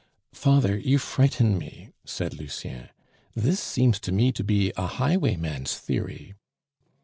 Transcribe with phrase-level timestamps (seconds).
[0.33, 2.89] "Father, you frighten me," said Lucien;
[3.35, 6.33] "this seems to me to be a highwayman's theory."